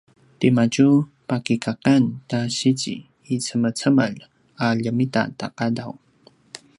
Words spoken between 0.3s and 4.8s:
timadju pakikakan ta sizi i cemecemel a